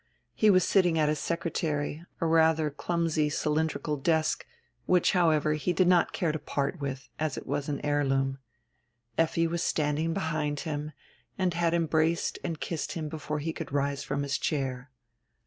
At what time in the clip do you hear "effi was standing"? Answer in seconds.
9.19-10.11